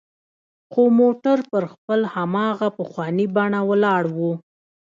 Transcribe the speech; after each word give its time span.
خو 0.71 0.81
موټر 0.99 1.37
پر 1.51 1.63
خپل 1.73 1.99
هماغه 2.15 2.67
پخواني 2.79 3.25
بڼه 3.35 3.61
ولاړ 3.69 4.03
و. 4.17 4.19